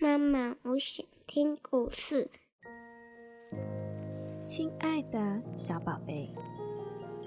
[0.00, 2.28] 妈妈，我想听故事。
[4.44, 6.32] 亲爱的小宝贝，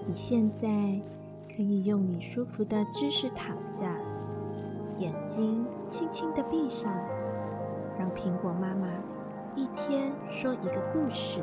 [0.06, 0.66] 你现在
[1.48, 3.96] 可以用你舒服的姿势躺下，
[4.98, 6.92] 眼睛轻轻的闭上，
[7.98, 8.88] 让苹果妈妈
[9.54, 11.42] 一天说一个故事，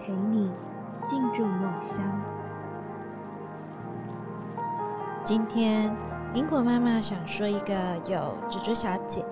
[0.00, 0.50] 陪你
[1.04, 2.02] 进入梦乡。
[5.24, 5.94] 今天，
[6.32, 7.74] 苹果妈妈想说一个
[8.06, 9.24] 有蜘蛛小姐、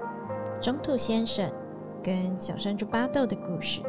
[0.63, 1.53] 中兔先生
[2.05, 3.83] 跟小山猪巴豆的故事。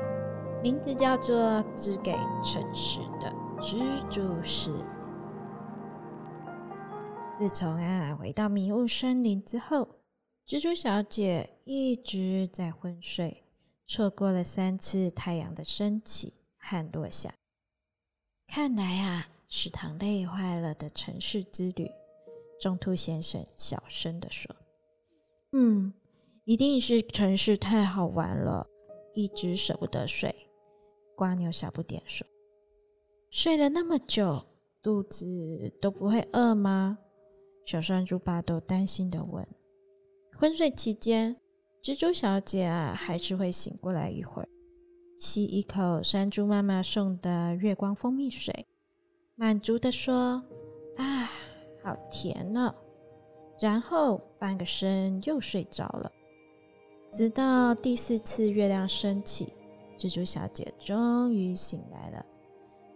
[0.63, 1.37] 名字叫做
[1.75, 2.13] 《只给
[2.43, 3.77] 诚实的蜘
[4.09, 4.71] 蛛丝》。
[7.35, 9.87] 自从啊回到迷雾森林之后，
[10.47, 13.43] 蜘蛛小姐一直在昏睡，
[13.85, 17.31] 错过了三次太阳的升起和落下。
[18.47, 21.87] 看来啊，是堂累坏了的城市之旅。
[22.59, 24.55] 中兔先生小声的说
[25.53, 25.93] ：“嗯，
[26.45, 28.67] 一定是城市太好玩了，
[29.13, 30.35] 一直舍不得睡。”
[31.15, 32.25] 瓜牛小不点说
[33.31, 34.43] ：“睡了那么久，
[34.81, 35.25] 肚子
[35.81, 36.97] 都不会饿吗？”
[37.65, 39.47] 小山猪巴豆担心的问。
[40.35, 41.37] 昏睡期间，
[41.81, 44.49] 蜘蛛小姐，还是会醒过来一会儿，
[45.17, 48.67] 吸一口山猪妈妈送的月光蜂蜜水，
[49.35, 50.43] 满足的说
[50.97, 51.29] ：“啊，
[51.83, 52.73] 好甜呢。”
[53.61, 56.11] 然后翻个身又睡着了，
[57.15, 59.53] 直到第四次月亮升起。
[59.99, 62.25] 蜘蛛小姐终于醒来了，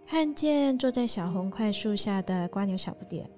[0.08, 3.30] 看见坐在小红块树下的瓜牛小不点、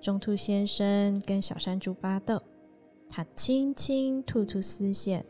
[0.00, 2.40] 中兔先生跟小山猪巴豆，
[3.06, 5.22] 她轻轻吐出丝线，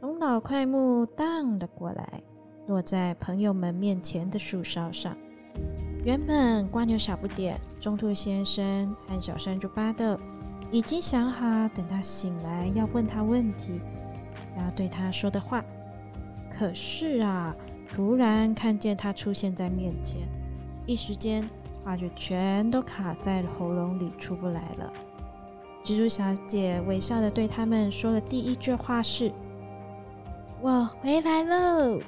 [0.00, 2.22] 从老块木荡了过来，
[2.68, 5.16] 落在朋友们面前的树梢上。
[6.04, 10.16] 原本瓜牛小不点、中兔先生和小山猪巴豆
[10.70, 13.80] 已经想好，等他醒来要问他问题，
[14.58, 15.64] 要对他说的话。
[16.50, 17.54] 可是啊，
[17.88, 20.22] 突然看见他出现在面前，
[20.86, 21.48] 一时间
[21.84, 24.92] 话就全都卡在喉咙里出不来了。
[25.84, 29.32] 蜘蛛小姐微笑的对他们说的第一句话是
[30.60, 31.98] ：“我回来了，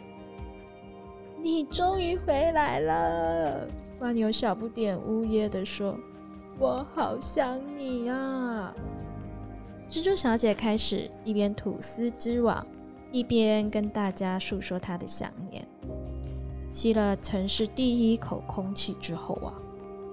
[1.41, 3.67] 你终于回来了。”
[4.01, 5.97] 蜗牛小不点呜咽的说
[6.59, 8.75] ：“我好想你啊！”
[9.91, 12.65] 蜘蛛小姐开始一边吐丝织网。
[13.13, 15.67] 一边跟大家诉说她的想念，
[16.69, 19.53] 吸了城市第一口空气之后啊，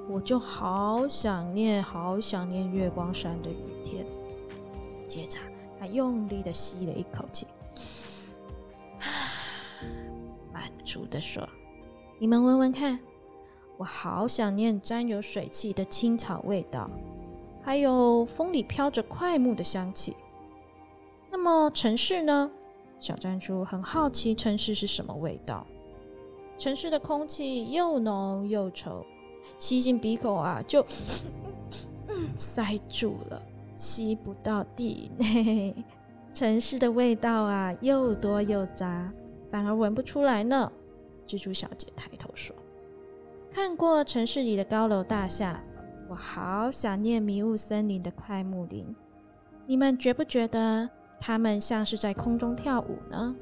[0.10, 4.04] 我就好想念，好想念月光山的雨天。
[5.06, 5.38] 接着，
[5.80, 7.46] 她用力的吸了一口气，
[10.52, 11.48] 满足的说
[12.18, 12.98] ：“你们闻闻看，
[13.78, 16.90] 我好想念沾有水汽的青草味道，
[17.68, 20.16] 还有风里飘着快木的香气。
[21.30, 22.50] 那么城市呢？”
[22.98, 25.68] 小山猪很好奇城市是什么味道。
[26.58, 29.04] 城市的空气又浓又稠，
[29.60, 30.82] 吸进鼻口啊就
[32.38, 33.44] 塞住了，
[33.76, 35.76] 吸不到地内。
[36.32, 39.12] 城市的味道啊又多又杂，
[39.52, 40.72] 反而闻不出来呢。
[41.28, 42.56] 蜘蛛小姐抬头说
[43.52, 45.62] ：“看过城市里的高楼大厦，
[46.08, 48.96] 我好想念迷雾森林的快木林。
[49.66, 53.36] 你们觉不觉得？”它们像是在空中跳舞呢。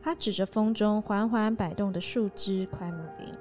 [0.00, 3.34] 他指着风中缓缓摆动的树枝，快木林，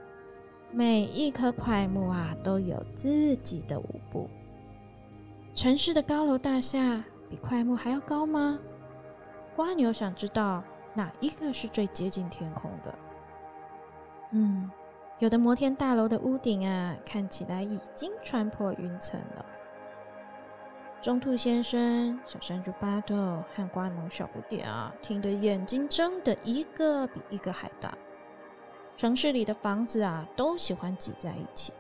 [0.71, 4.27] 每一棵快木啊都有自己的舞步。
[5.53, 8.57] 城市的高楼大厦比快木还要高吗？
[9.57, 10.63] 蜗牛想知道
[10.95, 12.95] 哪一个是最接近天空的。
[14.31, 14.71] 嗯，
[15.19, 19.45] 有的摩天大楼的屋顶啊，看起来已经穿破云层了。
[21.01, 23.15] 中兔先生、小山猪巴豆
[23.53, 27.97] 和瓜农小不点啊，听得眼睛睁得一个比一个还大。
[28.97, 31.73] 城市里的房子啊，都喜欢挤在一起，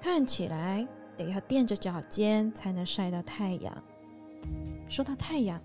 [0.00, 0.86] 看起来
[1.16, 3.72] 得要垫着脚尖才能晒到太阳。
[4.88, 5.60] 说到太阳，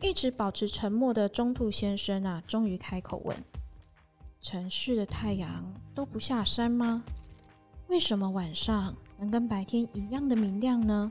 [0.00, 3.36] 一直保持沉默的中兔先生啊，终于开口问
[4.40, 5.64] ：“城市的太阳
[5.94, 7.02] 都不下山吗？
[7.88, 11.10] 为什么晚上能跟白天一样的明亮呢？”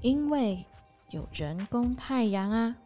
[0.00, 0.64] 因为
[1.10, 2.76] 有人工太阳啊！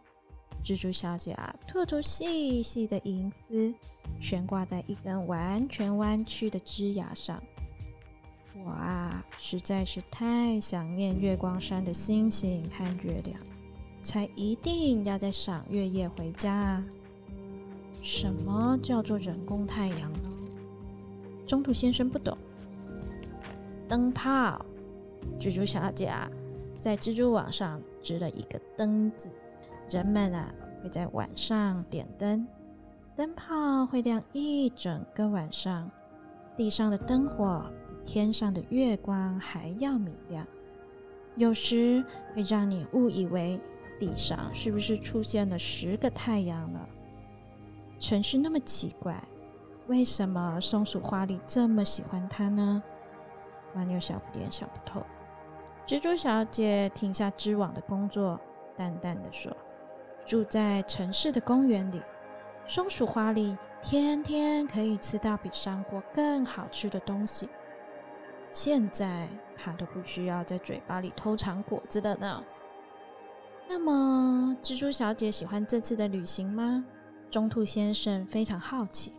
[0.65, 3.75] 蜘蛛小姐啊，吐出细细的银丝，
[4.21, 7.43] 悬挂在一根完全弯曲的枝桠上。
[8.65, 13.39] 我啊，实在是太想念月光山的星星和月亮，
[14.03, 16.85] 才一定要在赏月夜回家啊！
[18.03, 20.29] 什么叫做人工太阳呢？
[21.47, 22.37] 中途先生不懂。
[23.89, 24.65] 灯泡，
[25.39, 26.29] 蜘蛛小姐啊！
[26.81, 29.31] 在蜘蛛网上织了一个“灯”字，
[29.89, 30.53] 人们啊
[30.83, 32.45] 会在晚上点灯，
[33.15, 35.89] 灯泡会亮一整个晚上，
[36.57, 40.45] 地上的灯火比天上的月光还要明亮，
[41.37, 42.05] 有时
[42.35, 43.61] 会让你误以为
[44.01, 46.89] 地上是不是出现了十个太阳了。
[48.03, 49.17] 城市那么奇怪，
[49.87, 52.83] 为什么松鼠花里这么喜欢它呢？
[53.77, 55.01] 蜗牛小不点想不透。
[55.87, 58.41] 蜘蛛小姐停下织网的工作，
[58.75, 59.57] 淡淡的说
[60.27, 62.03] ：“住在城市的公园里，
[62.67, 67.49] 松鼠花里天天可以吃到比山果更好吃的东西。
[68.51, 72.43] 现在它都不需要在嘴巴里偷尝果子了呢。”
[73.71, 76.85] 那么，蜘蛛小姐喜欢这次的旅行吗？
[77.33, 79.11] 中兔先生非常好奇。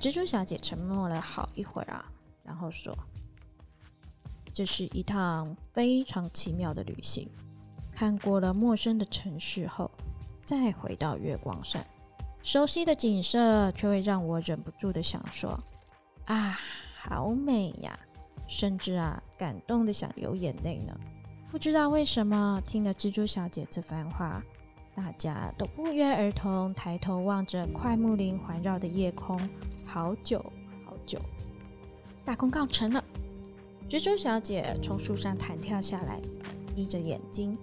[0.00, 2.10] 蜘蛛小姐沉默了好一会儿啊，
[2.42, 2.96] 然后说。
[4.54, 7.28] 这是一趟非常奇妙的旅行。
[7.92, 9.90] 看过了陌生的城市后，
[10.44, 11.86] 再回到月光山，
[12.42, 15.62] 熟悉的景色却会让我忍不住的想说
[16.24, 16.58] ：“啊，
[16.96, 17.98] 好美呀！”
[18.48, 20.98] 甚至啊，感动的想流眼泪呢。
[21.50, 24.42] 不知道为什么，听了蜘蛛小姐这番话，
[24.96, 29.38] 大家都不约而同抬头望着快木林环绕的夜空，
[29.84, 30.38] 好久
[30.86, 31.20] 好久。
[32.24, 33.04] 大功告成了。
[33.90, 36.18] 蜘蛛小姐从树上弹跳下来，
[36.74, 37.58] 眯着眼睛，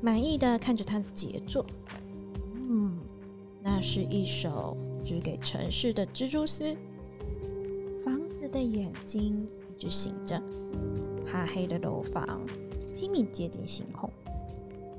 [0.00, 1.64] 满意的看着她的杰作。
[2.54, 2.98] 嗯，
[3.62, 4.74] 那是一首
[5.04, 6.74] 只给城市的蜘蛛丝。
[8.02, 10.42] 房子的眼睛一直醒着，
[11.26, 12.40] 怕黑的楼房
[12.96, 14.10] 拼命接近星空。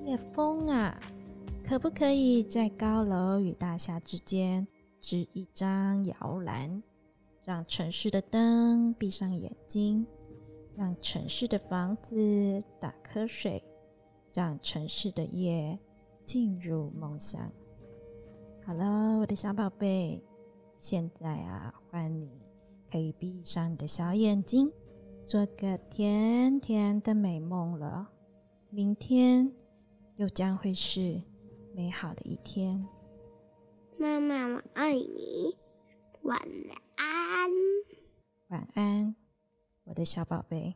[0.05, 0.97] 夜风啊，
[1.69, 4.67] 可不可以在高楼与大厦之间
[4.99, 6.81] 织一张摇篮，
[7.43, 10.03] 让城市的灯闭上眼睛？
[10.75, 13.63] 让城市的房子打瞌睡，
[14.33, 15.77] 让城市的夜
[16.25, 17.39] 进入梦乡。
[18.65, 20.19] 好了，我的小宝贝，
[20.75, 22.31] 现在啊，换你
[22.91, 24.71] 可以闭上你的小眼睛，
[25.23, 28.09] 做个甜甜的美梦了。
[28.71, 29.53] 明天
[30.15, 31.21] 又将会是
[31.73, 32.87] 美好的一天。
[33.97, 35.57] 妈妈，我爱你，
[36.23, 36.39] 晚
[36.95, 37.51] 安。
[38.49, 39.15] 晚安。
[39.83, 40.75] 我的小宝贝。